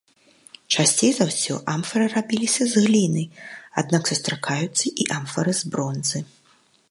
Часцей 0.75 1.11
за 1.17 1.27
ўсё 1.31 1.57
амфары 1.73 2.07
рабіліся 2.15 2.63
з 2.71 2.83
гліны, 2.87 3.23
аднак 3.83 4.03
сустракаюцца 4.13 4.85
і 5.05 5.09
амфары 5.19 5.53
з 5.61 5.75
бронзы. 5.75 6.19